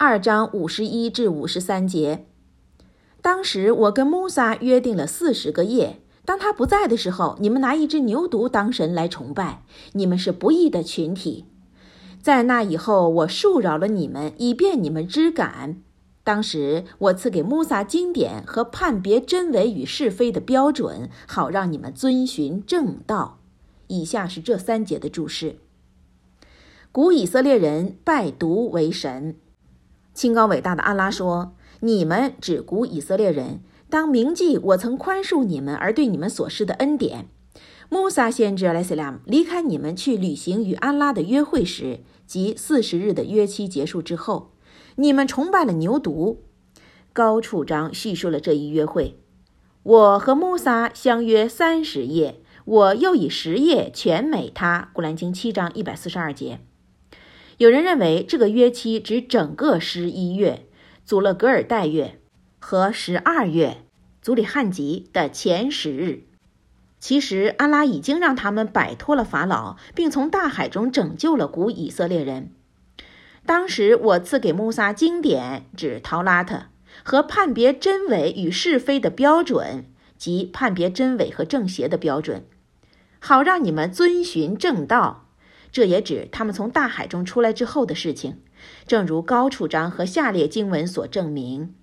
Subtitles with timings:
[0.00, 2.24] 二章五十一至五十三节。
[3.20, 9.64] 当时我跟穆萨约定了四十个夜，当他不在的时候，你们拿一只牛犊当神来崇拜，
[9.94, 11.46] 你们是不义的群体。
[12.22, 15.82] 在那以后，我束扰了你们，以便你们知感。
[16.22, 23.40] 当时我赐给穆萨经典和判别真伪与是非的标准，好让你们遵循正道。
[23.88, 25.56] 以下是这三节的注释：
[26.92, 29.34] 古以色列人拜犊为神。
[30.18, 37.28] 清高伟大的安拉说：“你们只顾以色列人，当铭记我曾宽恕你们而对你们所施的恩典。”
[37.88, 44.50] 穆萨先知莱斯拉姆离开你们去履行与安拉的约会时，即四十日的约期结束之后。
[44.96, 46.38] 你们崇拜了牛犊，
[47.12, 49.20] 高处章叙述了这一约会。
[49.84, 54.90] 我和穆萨相约三十夜，我又以十夜全美他。
[54.92, 56.58] 古兰经七章一百四十二节。
[57.58, 60.66] 有人认为这个约期指整个十一月，
[61.04, 62.20] 祖勒格尔代月
[62.60, 63.78] 和十二月，
[64.22, 66.22] 祖里汉吉的前十日。
[67.00, 72.52] 其实，安拉已经让他们摆脱了法老，并从大海中拯救了古以色列人。
[73.44, 76.66] 当时我赐给穆萨经典，指陶拉特
[77.02, 79.84] 和判别真伪与是非的标准，
[80.16, 82.46] 即判别真伪和正邪的标准，
[83.18, 85.27] 好让你们遵循正道。
[85.70, 88.40] 这也指他们从大海中出来之后的事情，
[88.86, 91.74] 正如高处章和下列经文所证明。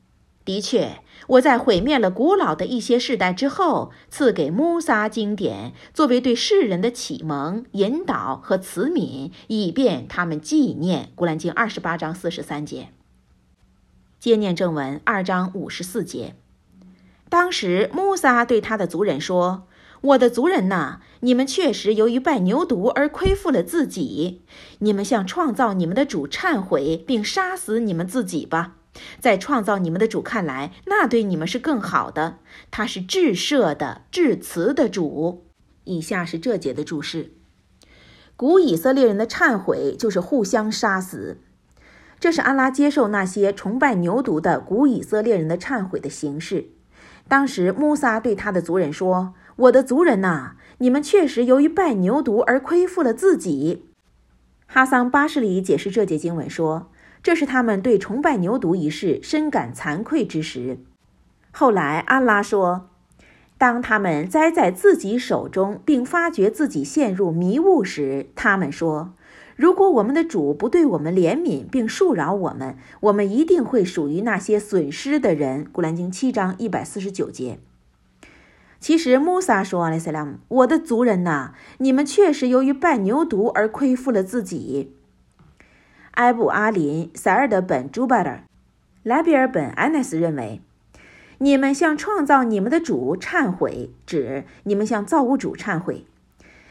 [0.43, 11.09] 的确，我在毁灭了古老的一些世代之后，赐给穆萨经典，作为对世人的启蒙、引导和慈悯，以便他们纪念。
[11.15, 12.89] 古兰经二十八章四十三节。
[14.19, 16.35] 接念正文二章五十四节。
[17.27, 19.67] 当时穆萨对他的族人说
[20.05, 24.43] ：“我的族人呐，你们确实由于拜牛犊而亏负了自己，
[24.79, 28.75] 你们向创造你们的主忏悔，并杀死你们自己吧。”
[29.19, 32.37] 在创造你们的主看来，那对你们是更好的。
[32.71, 35.43] 他是至赦的、至慈的主。
[35.83, 37.31] 以下是这节的注释：
[38.37, 41.39] 古以色列人的忏悔就是互相杀死，
[42.19, 46.67] 这是安拉接受那些崇拜牛犊的古以色列人的忏悔的形式。
[47.27, 53.85] 当时穆萨对他的族人说：“我的族人呐，你们确实由于拜牛犊而亏负了自己。”
[54.67, 56.91] 哈桑巴什里解释这节经文说。
[57.23, 60.77] 这是他们对崇拜牛犊一事深感惭愧之时。
[61.51, 62.91] 后来，安拉说
[63.57, 69.15] ：“当他们栽在自己手中，并发觉自己陷入迷雾时，他们说
[69.57, 77.57] ：‘如果我们的主不对我们怜悯并恕饶我们，我们一定会属于那些损失的人。’”古兰经七章一百四十九节。
[78.85, 84.93] 其实，穆萨说：“阿莱塞拉姆，我的族人呐，你们确实由于拜牛犊而亏负了自己。”
[86.13, 88.43] 埃布阿林、塞尔德本·朱巴尔、
[89.01, 90.61] 莱比尔本·安奈斯认为，
[91.39, 96.05] 你们向创造你们的主忏悔，指你们向造物主忏悔。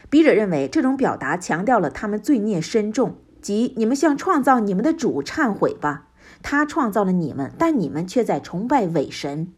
[0.09, 6.07] 笔者认为，这种表达强调了他们罪孽深重，即你们向创造你们的主忏悔吧。
[6.41, 9.51] 他创造了你们，但你们却在崇拜伪神。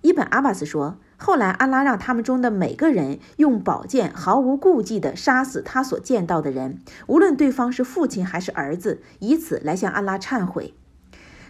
[0.00, 0.98] 伊本·阿巴斯说。
[1.26, 10.74] 后来，安拉让他们中的每个人用宝剑毫无顾忌地杀死他所见到的人，无论对方是父亲还是儿子，以此来向安拉忏悔。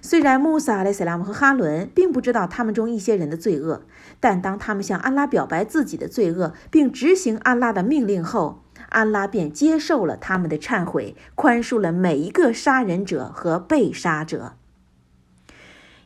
[0.00, 3.82] 虽然穆萨、阿莱塞拉姆和哈伦并不知道他们中一些人的罪恶，
[4.20, 14.52] 但当他们向安拉表白自己的罪恶，并执行安拉的命令后，安拉便接受了他们的忏悔，宽恕了每一个杀人者和被杀者。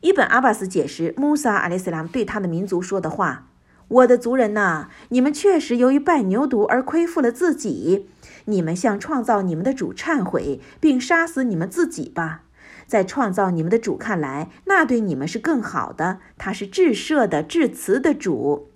[0.01, 3.45] 伊本·阿巴斯解释穆萨·阿里斯拉姆对他的民族说的话。
[3.89, 8.09] 我的族人呐，你们确实由于拜牛犊而亏负了自己。
[8.45, 12.43] 你们向创造你们的主忏悔，并杀死你们自己吧。
[12.87, 16.21] 在创造你们的主看来，那对你们是更好的。
[16.39, 18.71] 他是至赦的、至慈的主。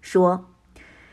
[0.00, 0.46] 说，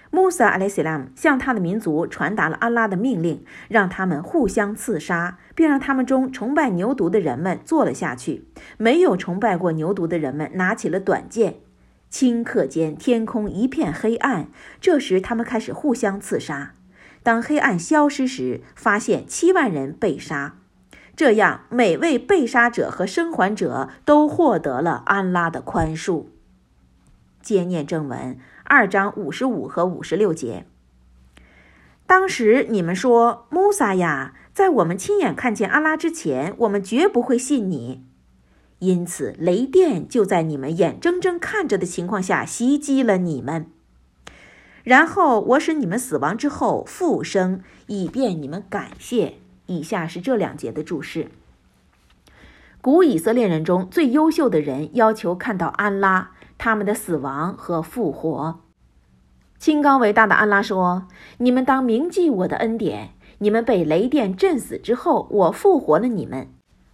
[0.09, 8.45] 穆萨·阿莱西拉姆向他的民族传达了安拉的命令，让他们互相刺杀，并让他们中崇拜牛犊的人们坐了下去。
[8.77, 11.55] 没有崇拜过牛犊的人们拿起了短剑。
[12.11, 14.49] 顷刻间，天空一片黑暗。
[14.81, 16.73] 这时，他们开始互相刺杀。
[17.23, 20.57] 当黑暗消失时，发现七万人被杀。
[21.15, 26.25] 这样，每位被杀者和生还者都获得了安拉的宽恕。
[27.41, 30.65] 接念正文二章五十五和五十六节。
[32.05, 38.03] 当时你们说：“穆萨呀，在我们亲眼看见安拉之前，我们绝不会信你。”
[38.81, 43.67] 因此，雷电就在你们眼睁睁看着的情况下袭击了你们。
[44.83, 49.35] 然后我使你们死亡之后复生，以便你们感谢。
[49.67, 51.27] 以下是这两节的注释：
[52.81, 58.61] 古以色列人中最优秀的人要求看到安拉他们的死亡和复活。
[59.59, 61.07] 清高伟大的安拉说
[61.37, 63.11] ：“你们当铭记我的恩典。
[63.37, 66.49] 你们被雷电震死之后，我复活了你们。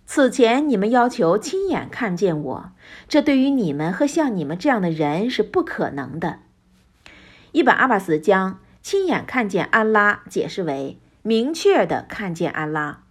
[0.09, 2.71] 此前你们要求亲眼看见我，
[3.09, 6.39] 这对于你们和像你们这样的人是不可能的。”
[7.51, 13.03] 伊本阿巴斯将亲眼看见安拉解释为明确的看见安拉。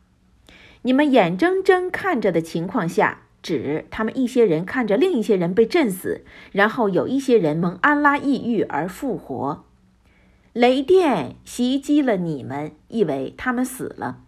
[0.83, 9.65] 你们眼睁睁看着的情况下，指他们一些人看着另一些人被震死，然后有一些人蒙安拉抑郁而复活。
[10.55, 14.23] 雷电袭击了你们，意为他们死了。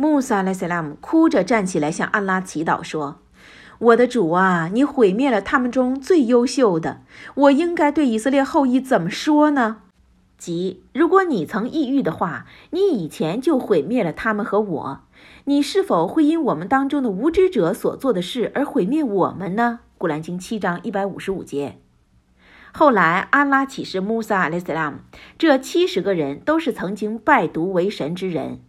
[0.00, 3.18] 穆萨莱斯拉姆哭着站起来向安拉祈祷说
[3.80, 7.00] ：“我的主啊，你毁灭了他们中最优秀的，
[7.34, 9.78] 我应该对以色列后裔怎么说呢？
[10.36, 15.00] 即如果你曾抑郁的话，你以前就毁灭了他们和我。”
[15.46, 19.80] 你是否会因我们当中的无知者所做的事而毁灭我们呢？
[19.98, 21.78] 古兰经七章一百五十五节。
[22.70, 24.98] 后来，安拉启示穆萨·阿里斯拉姆，
[25.36, 28.60] 这七十个人都是曾经拜读为神之人。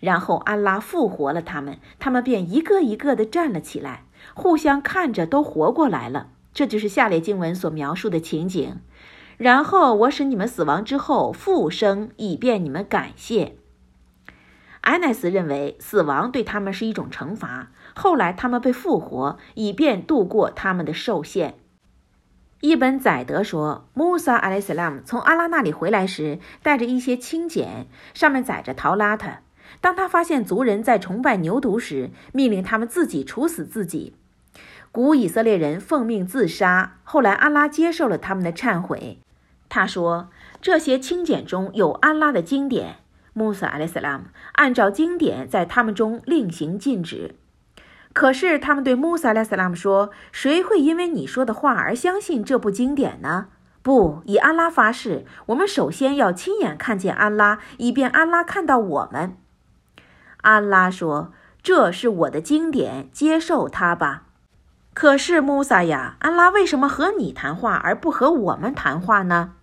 [0.00, 4.04] 然后，安拉复活了他们，他们便一个一个的站了起来，
[4.34, 6.28] 互相看着都活过来了。
[6.52, 8.80] 这就是下列经文所描述的情景。
[9.36, 13.56] 然后，我使你们死亡之后复生，以便你们感谢。
[14.80, 21.56] 安奈斯认为死亡对他们是一种惩罚，后来他们被复活，以便度过他们的受限。
[22.60, 29.28] 伊本宰德说，穆萨·阿莱斯拉姆从阿拉那里回来时，带着一些轻简，上面载着陶拉特。
[29.80, 34.14] 当他发现族人在崇拜牛犊时，命令他们自己处死自己。
[34.90, 39.18] 古以色列人奉命自杀，后来安拉接受了他们的忏悔。
[39.68, 40.30] 他说，
[40.62, 42.96] 这些清简中有安拉的经典。
[43.34, 47.34] 穆萨·阿里斯拉姆按照经典在他们中另行禁止，
[48.14, 53.48] 可是他们对穆萨·阿里斯拉姆说：“谁会因为你说的话而相信这部经典呢？”
[53.82, 59.36] 不，以安拉发誓，我们首先要亲眼看见安拉，以便安拉看到我们。
[60.46, 64.26] 安拉说：“这是我的经典，接受它吧。”
[64.94, 69.54] 可是穆萨呀，安拉为什么和你谈话而不和我们谈话呢？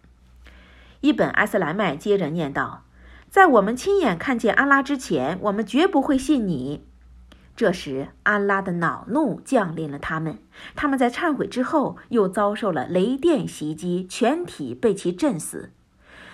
[0.99, 2.83] 伊本·埃斯莱麦接着念道。
[3.29, 6.85] 在我们亲眼看见安拉之前，我们绝不会信你。
[7.55, 10.39] 这时，安拉的恼怒降临了他们。
[10.75, 15.71] 他们在忏悔之后，又遭受了雷电袭击，全体被其震死。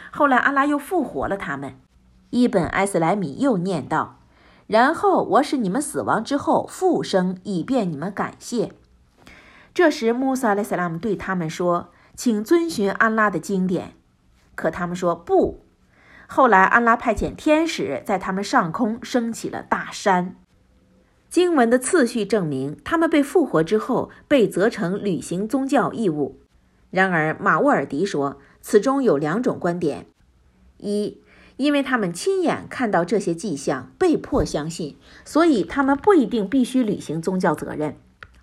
[0.09, 1.75] 后来，安拉又复活了他们。
[2.31, 4.18] 伊本·埃斯莱米又念道
[4.69, 8.71] ：“然后我使你们死亡之后复生，以便你们感谢。”
[9.73, 13.93] 这时，穆萨·莱斯拉姆对他们说：“请遵循安拉的经典。”
[14.53, 15.65] 可他们说：“不。”
[16.27, 20.35] 后来，安拉派遣天使在他们上空升起了大山。
[21.29, 26.39] 经文的次序证明，他们被复活之后被责成履行宗教义务。
[26.91, 30.05] 然而，马沃尔迪说，此中有两种观点：
[30.77, 31.21] 一，
[31.59, 34.95] 因为他们亲眼看到这些迹象，被迫相信，
[35.25, 37.95] 所以他们不一定必须履行宗教责任；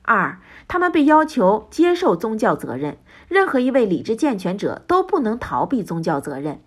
[0.03, 2.99] 二，他们被要求接受宗教责任。
[3.29, 6.61] 任何一位理智健全者都不能逃避宗教责任。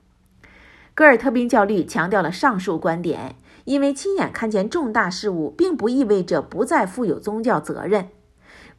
[0.96, 3.36] 戈尔特宾教律强调了上述观点，
[3.66, 8.10] 因为亲眼看见重大事物，并不意味着不再负有宗教责任。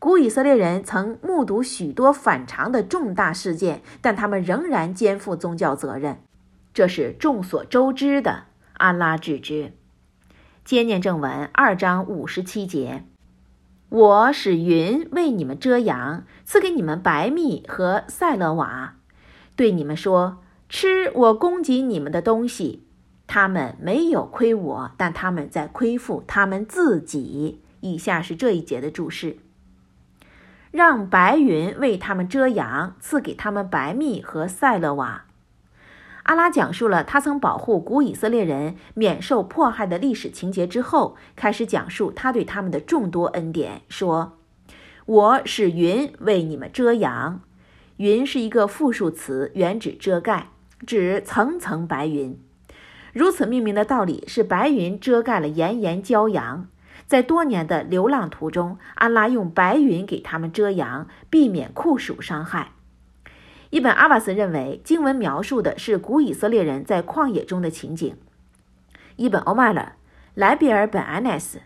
[0.01, 6.19] 古以色列人曾目睹许多反常的重大事件，但他们仍然肩负宗教责任，
[6.73, 8.45] 这是众所周知的。
[8.75, 9.73] 安拉致知。
[10.65, 13.05] 接念正文二章五十七节：
[13.89, 18.97] 我使云为你们遮阳，赐给你们白蜜和塞勒瓦，
[19.57, 20.43] 对你们说。
[20.73, 22.87] 吃我供给你们的东西，
[23.27, 27.61] 他们没有亏我，但他们在亏负他们自己。
[27.81, 29.39] 以下是这一节的注释：
[30.71, 35.25] 让白云为他们遮阳，赐给他们白蜜和塞勒瓦。
[36.25, 44.39] 阿拉讲述了他曾保护古以色列人免受迫害的历史情节之后，开始讲述他对他们的众多恩典，说
[45.07, 47.41] ：“我使云为你们遮阳。”
[47.99, 50.49] 云是一个复数词，原指遮盖。
[50.87, 52.41] 指层层白云，
[53.13, 56.69] 如此命名的道理是白云遮盖了炎炎骄阳。
[57.07, 62.73] 在多年的流浪途中，安拉用白云给他们遮阳，避免酷暑伤害。
[63.71, 68.17] 伊本阿瓦斯认为，经文描述的是古以色列人在旷野中的情景。
[69.15, 69.93] 伊本欧迈勒、
[70.35, 71.61] 莱比尔本安奈斯、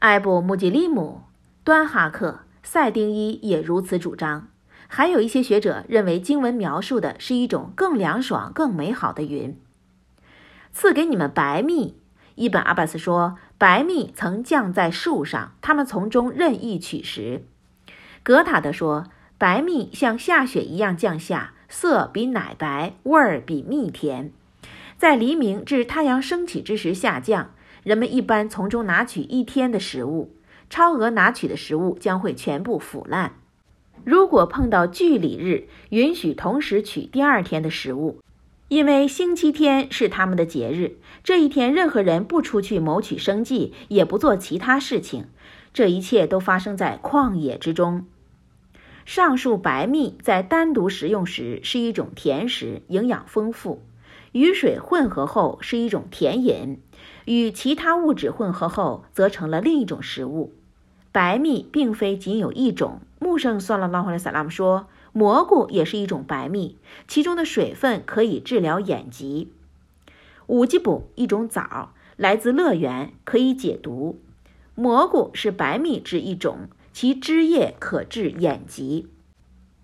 [0.00, 1.22] 艾布穆吉利姆、
[1.64, 4.48] 端哈克、赛丁伊也如此主张。
[4.88, 9.58] 还有一些学者认为，经文描述的是一种更凉爽、更美好的云，
[10.70, 11.96] 赐给你们白蜜。
[12.34, 17.46] 伊本阿巴斯说，白蜜曾降在树上，他们从中任意取食。
[18.22, 19.06] 格塔德说，
[19.42, 24.30] 白蜜像下雪一样降下，色比奶白，味儿比蜜甜，
[24.96, 27.50] 在黎明至太阳升起之时下降。
[27.82, 30.30] 人们一般从中拿取一天的食物，
[30.70, 33.34] 超额拿取的食物将会全部腐烂。
[34.04, 38.20] 如果碰到聚礼日，允许同时取第二天的食物，
[38.68, 40.98] 因为星期天是他们的节日。
[41.24, 45.26] 这一天，任何人不出去谋取生计，也不做其他事情。
[45.74, 48.06] 这一切都发生在旷野之中。
[49.04, 53.80] 上述白蜜在单独食用时是一种甜食，营养丰富；
[54.32, 56.78] 与水混合后是一种甜饮。
[57.24, 60.52] 与其他物质混合后，则成了另一种食物。
[61.10, 63.00] 白蜜并非仅有一种。
[63.18, 69.52] 穆圣算了拉回来萨拉姆说，蘑菇也是一种白蜜，其中的水分可以治疗眼疾。
[70.46, 74.18] 五吉卜一种枣，来自乐园，可以解毒。
[74.74, 79.08] 蘑菇是白蜜之一种，其汁液可治眼疾。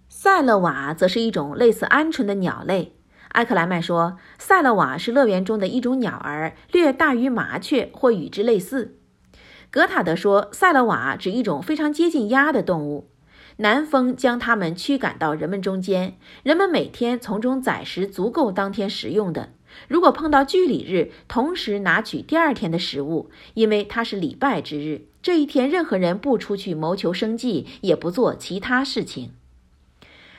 [0.09, 2.95] 塞勒瓦则是一种类似鹌鹑的鸟类。
[3.33, 8.99] 埃克莱曼说，塞勒瓦是乐园中的一种鸟儿，略大于麻雀或与之类似。
[9.71, 13.11] 格塔德说，塞勒瓦指一种非常接近鸭的动物，
[13.59, 19.51] 南风将它们驱赶到人们中间，人们每天从中宰食足够当天食用的。
[19.87, 29.33] 如果碰到居礼日，同时拿取第二天的食物，因为它是礼拜之日，这一天任何人不出去谋求生计，也不做其他事情。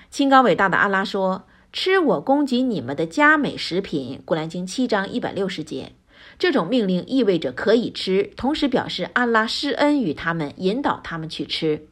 [0.09, 1.45] 清高伟大的阿拉说。
[1.71, 5.91] 吃我供给你们的佳美食品，《古兰经》七章一百六十节。
[6.39, 11.85] 这种命令意味着可以吃，同时表示安拉施恩于他们，引导他们去吃。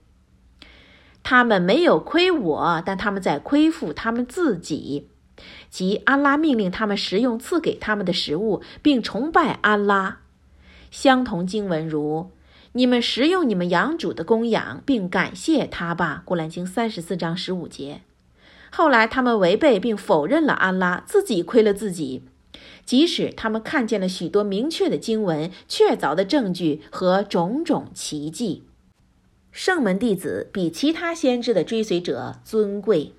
[1.21, 5.09] 他们没有亏我，但他们在亏负他们自己。
[5.69, 10.21] 即安拉命令他们食用赐给他们的食物，并崇拜安拉。
[10.89, 12.31] 相同经文如
[12.77, 18.01] ：“你们食用你们养主的供养，并感谢他吧。”《古兰经》三十四章十五节。
[18.69, 22.21] 后来，他们违背并否认了安拉，自己亏了自己。
[22.85, 28.65] 即使他们看见了许多明确的经文、确凿的证据和种种奇迹，
[29.51, 33.13] 圣门弟子比其他先知的追随者尊贵。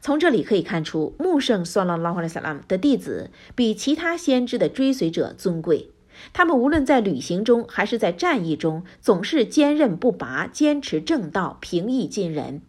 [0.00, 5.90] 从这里可以看出，穆圣算拉拉哈莱萨拉姆的弟子比其他先知的追随者尊贵。
[6.32, 12.62] 他们无论在旅行中还是在战役中，总是坚韧不拔，坚持正道，平易近人。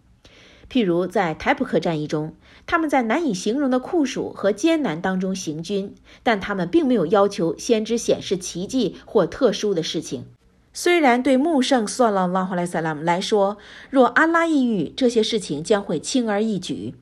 [0.69, 2.35] 譬如在台普克战役中，
[2.65, 10.25] 他们在难以形容的酷暑和艰难当中行军，但他们并没有要求先知显示奇迹或特殊的事情。
[10.73, 13.57] 虽然对穆圣算了拉哈莱萨拉姆来说，
[13.89, 16.93] 若安拉抑郁，这些事情将会轻而易举。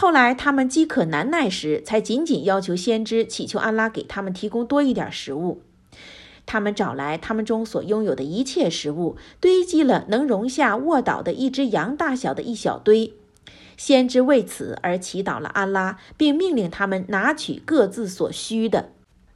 [0.00, 5.60] 后来他们饥渴难耐时，才仅仅要求先知祈求安拉给他们提供多一点食物。
[6.46, 13.12] 他们找来他们中所拥有的一切食物，堆积了能容下卧倒的一只羊大小的一小堆。
[13.76, 18.92] 先知为此而祈祷了安拉，并命令他们拿取各自所需的，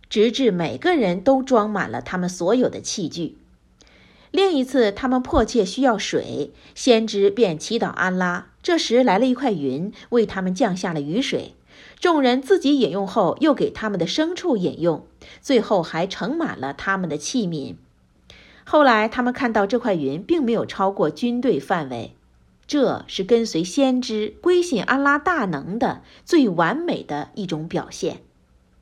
[0.08, 3.36] 直至每个人都装满了他们所有的器具。
[4.34, 8.48] 另一次，他们迫切需要水，先知便祈祷安拉。
[8.64, 11.54] 这时来了一块云，为他们降下了雨水。
[12.00, 15.06] 众人自己饮用后，又给他们的牲畜饮用，
[15.40, 17.76] 最后还盛满了他们的器皿。
[18.64, 22.16] 后来他们看到这块云并没有超过军队范围，
[22.66, 28.22] 这是跟随先知、归信安拉大能的最完美的一种表现。